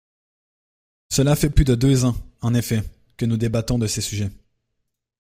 [1.11, 2.81] Cela fait plus de deux ans, en effet,
[3.17, 4.31] que nous débattons de ces sujets.